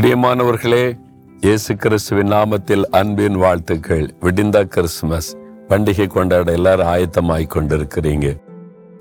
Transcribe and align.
பிரியமானவர்களே 0.00 0.98
இயேசு 1.40 1.76
கிறிஸ்துவின் 1.76 2.32
நாமத்தில் 2.32 2.82
அன்பின் 2.82 3.34
வாழ்த்துக்கள். 3.34 4.14
விடிந்த 4.20 4.64
கிறிஸ்துமஸ். 4.64 5.36
பண்டிகை 5.68 6.06
கொண்டாட 6.06 6.52
எல்லாரும் 6.52 6.86
ஆயத்தமாய் 6.86 7.48
கொண்டிருக்கிறீங்க. 7.54 8.36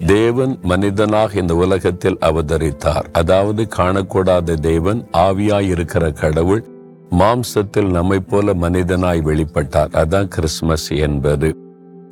தேவன் 0.05 0.59
மனிதனாக 0.61 1.39
இந்த 1.39 1.55
உலகத்தில் 1.55 2.17
அவதரித்தார். 2.21 3.03
அதாவது 3.11 3.67
காணக்கூடாத 3.77 4.53
தேவன் 4.53 5.07
ஆவியாய் 5.13 5.67
இருக்கிற 5.67 6.11
கடவுள் 6.11 6.65
மாம்சத்தில் 7.11 7.89
நம்மை 7.89 8.19
போல 8.19 8.53
மனிதனாய் 8.53 9.21
வெளிப்பட்டார். 9.21 9.93
அதான் 9.93 10.27
கிறிஸ்துமஸ் 10.27 10.89
என்பது. 10.89 11.57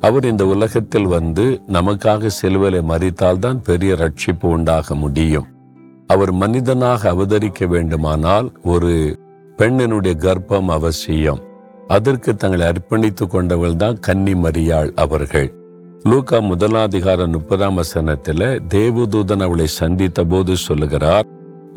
அவர் 0.00 0.24
இந்த 0.24 0.46
உலகத்தில் 0.46 1.06
வந்து 1.06 1.60
நமக்காக 1.68 2.26
செல்வலை 2.26 2.80
மறித்தால்தான் 2.88 3.58
பெரிய 3.64 3.94
ரட்சிப்பு 3.94 4.46
உண்டாக 4.46 4.94
முடியும். 4.94 5.46
அவர் 6.14 6.32
மனிதனாக 6.42 7.10
அவதரிக்க 7.12 7.66
வேண்டுமானால் 7.74 8.48
ஒரு 8.72 8.94
பெண்ணினுடைய 9.58 10.14
கர்ப்பம் 10.24 10.70
அவசியம். 10.76 11.42
அதற்கு 11.88 12.30
தங்களை 12.34 12.64
அர்ப்பணித்துக் 12.72 13.32
கொண்டவள் 13.34 13.76
தான் 13.82 13.98
கன்னி 14.06 14.34
மரியாள் 14.34 14.90
அவர்கள். 15.04 15.48
லூகா 16.10 16.38
முதலாதிகார 16.48 17.26
முப்பதாம் 17.34 17.78
வசனத்தில் 17.80 18.46
தேவதூதன் 18.74 19.44
அவளை 19.46 19.68
சந்தித்த 19.80 20.24
போது 20.24 20.54
சொல்லுகிறார் 20.64 21.28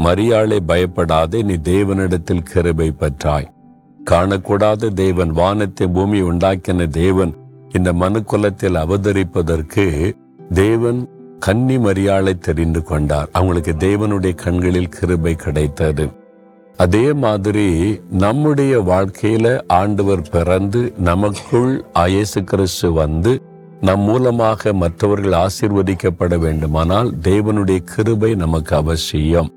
மரியாளை 0.06 0.58
பயப்படாதே 0.72 1.40
நீ 1.42 1.56
தேவனிடத்தில் 1.72 2.48
கிருபை 2.52 2.90
பெற்றாய். 3.02 3.48
காணக்கூடாத 4.00 4.92
தேவன் 5.02 5.32
வானத்தை 5.40 5.86
பூமி 5.96 6.20
உண்டாக்கின 6.22 6.88
தேவன் 6.98 7.34
இந்த 7.78 7.90
மனுக்குலத்தில் 8.04 8.78
அவதரிப்பதற்கு 8.84 9.86
தேவன் 10.54 11.00
கன்னி 11.40 11.78
மரியாளை 11.78 12.38
தெரிந்து 12.38 12.84
கொண்டார். 12.84 13.30
அவங்களுக்கு 13.32 13.72
தேவனுடைய 13.72 14.36
கண்களில் 14.36 14.90
கிருபை 14.90 15.36
கிடைத்தது. 15.36 16.10
அதே 16.78 17.14
மாதிரி 17.14 18.02
நம்முடைய 18.10 18.82
வாழ்க்கையில 18.82 19.62
ஆண்டவர் 19.68 20.30
பிறந்து 20.32 20.94
நமக்குள் 20.98 21.86
இயேசு 22.06 22.44
கிறிஸ்து 22.44 22.94
வந்து 22.94 23.42
நம் 23.82 24.00
மூலமாக 24.00 24.74
மற்றவர்கள் 24.74 25.40
ஆசீர்வதிக்கப்பட 25.40 26.38
வேண்டுமானால் 26.38 27.14
தேவனுடைய 27.24 27.78
கிருபை 27.78 28.36
நமக்கு 28.36 28.76
அவசியம். 28.76 29.52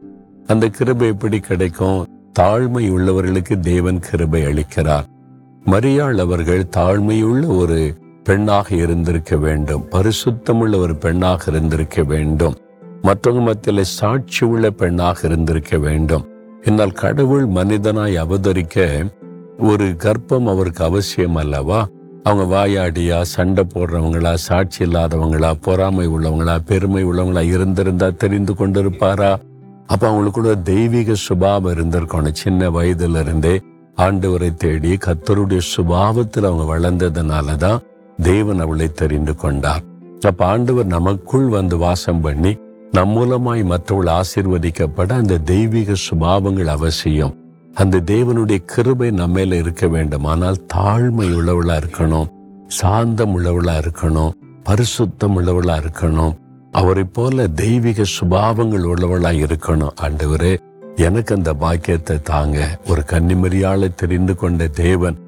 அந்த 0.46 0.68
கிருபை 0.68 1.08
எப்படி 1.08 1.38
கிடைக்கும்? 1.38 2.06
தாழ்மை 2.38 2.84
உள்ளவர்களுக்கு 2.90 3.60
தேவன் 3.60 3.98
கிருபை 3.98 4.42
அளிக்கிறார். 4.42 5.06
மரியாள் 5.66 6.18
அவர்கள் 6.18 6.68
தாழ்மையுள்ள 6.77 7.56
ஒரு 7.56 7.94
பெண்ணாக 8.31 8.75
இருந்திருக்க 8.75 9.36
வேண்டும். 9.36 9.84
பரிசுத்தமுள்ள 9.91 10.77
ஒரு 10.77 10.97
பெண்ணாக 10.97 11.50
இருந்திருக்க 11.50 12.03
வேண்டும். 12.03 12.56
மற்றவங்க 13.03 13.53
மத்தியில 13.53 13.81
சாட்சி 13.81 14.47
உள்ள 14.47 14.70
பெண்ணாக 14.70 15.27
இருந்திருக்க 15.27 15.78
வேண்டும். 15.78 16.28
என்னால் 16.62 16.92
கடவுள் 16.92 17.48
மனிதனாய் 17.48 18.17
அவதரிக்க 18.17 19.08
ஒரு 19.58 19.84
கர்ப்பம் 19.84 20.48
அவருக்கு 20.48 20.84
அவசியம் 20.84 21.34
அல்லவா? 21.34 21.89
அவங்க 22.23 22.45
வாயாடியா 22.56 23.20
சண்டை 23.20 23.67
போடுறவங்களா 23.75 24.34
சாட்சி 24.34 24.84
இல்லாதவங்களா 24.84 25.53
பொறாமை 25.61 26.08
உள்ளவங்களா 26.08 26.58
பெருமை 26.58 27.05
உள்ளவங்களா 27.05 27.42
இருந்திருந்தா 27.42 28.11
தெரிந்து 28.11 28.53
கொண்டிருப்பாரா? 28.53 29.39
அப்ப 29.86 30.11
அவங்களுக்குள்ள 30.11 30.62
தெய்வீக 30.62 31.14
சுபாவம் 31.14 31.75
இருந்திருக்கணும். 31.75 32.33
சின்ன 32.33 32.70
வயதுல 32.70 33.20
இருந்தே 33.20 33.61
ஆண்டவரை 33.97 34.55
தேடி 34.55 34.98
கத்தருடைய 35.06 35.61
சுபாவத்தில் 35.77 36.47
அவங்க 36.47 36.78
வளர்ந்ததுனாலதான் 36.78 37.89
தேவன் 38.22 38.58
அவளை 38.58 38.88
தெரிந்து 38.92 39.34
கொண்டார். 39.34 39.84
அப்ப 40.26 40.46
ஆண்டவர் 40.46 40.86
நமக்குள் 40.86 41.46
வந்து 41.48 41.76
வாசம் 41.76 42.20
பண்ணி 42.20 42.52
நம் 42.90 43.12
மூலமாய் 43.16 43.62
மற்றவள் 43.64 44.10
ஆசீர்வதிக்கப்பட 44.18 45.10
அந்த 45.12 45.38
தெய்வீக 45.38 45.94
சுபாவங்கள் 46.06 46.70
அவசியம். 46.77 47.34
அந்த 47.74 48.02
தேவனுடைய 48.12 48.61
கிருபை 48.64 49.08
நம்மேல 49.11 49.58
இருக்க 49.62 49.86
வேண்டும். 49.86 50.24
ஆனால் 50.24 50.58
தாழ்மை 50.74 51.28
உள்ளவளா 51.39 51.77
இருக்கணும் 51.83 52.28
சாந்தம் 52.67 53.33
உள்ளவளா 53.36 53.74
இருக்கணும் 53.83 54.34
பரிசுத்தம் 54.68 55.36
உள்ளவளா 55.39 55.77
இருக்கணும் 55.83 56.34
அவரை 56.72 57.05
போல 57.05 57.46
தெய்வீக 57.62 58.02
சுபாவங்கள் 58.16 58.84
உள்ளவளா 58.90 59.30
இருக்கணும். 59.45 59.95
ஆண்டவரே 60.02 60.52
எனக்கு 60.96 61.33
அந்த 61.34 61.50
பாக்கியத்தை 61.55 62.16
தாங்க. 62.22 62.58
ஒரு 62.89 63.02
கன்னிமரியாளை 63.12 63.89
தெரிந்து 63.95 64.34
கொண்ட 64.34 64.66
தேவன் 64.66 65.18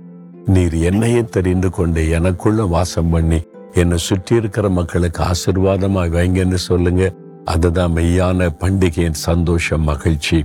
நீர் 0.47 0.75
என்னையே 0.75 1.25
தெரிந்து 1.25 1.71
கொண்டு 1.71 2.09
எனக்குள்ள 2.09 2.65
வாசம் 2.65 3.09
பண்ணி 3.09 3.41
என்னை 3.73 3.99
சுற்றி 3.99 4.37
இருக்கிற 4.37 4.69
மக்களுக்கு 4.69 5.23
ஆசிர்வாதமாய் 5.23 6.15
வைங்கன்னு 6.17 6.55
சொல்லுங்க. 6.55 7.13
அதுதான் 7.45 7.93
மெய்யான 7.93 8.49
பண்டிகையின் 8.61 9.21
சந்தோஷம் 9.29 9.83
மகிழ்ச்சி. 9.83 10.45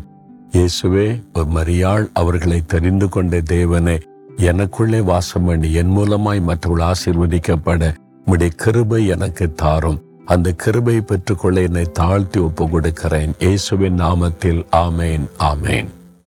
இயேசுவே 0.52 1.24
ஒரு 1.34 1.50
மரியாள் 1.50 2.06
அவர்களை 2.14 2.62
தெரிந்து 2.66 3.10
கொண்ட 3.10 3.38
தேவனே 3.38 4.00
எனக்குள்ளே 4.38 5.04
வாசம் 5.04 5.46
பண்ணி 5.46 5.74
என் 5.74 5.98
மூலமாய் 5.98 6.42
மற்றவர்கள் 6.42 6.88
ஆசீர்வதிக்கப்பட 6.92 7.94
உடைய 8.26 8.52
கிருபை 8.56 9.08
எனக்கு 9.08 9.54
தாரும். 9.54 10.02
அந்த 10.26 10.52
கிருபை 10.52 11.02
பெற்றுக்கொள்ள 11.02 11.62
என்னை 11.62 11.86
தாழ்த்தி 11.92 12.40
ஒப்பு 12.40 12.70
கொடுக்கிறேன் 12.70 13.34
இயேசுவின் 13.40 14.02
நாமத்தில் 14.02 14.66
ஆமேன் 14.76 15.28
ஆமேன். 15.40 15.88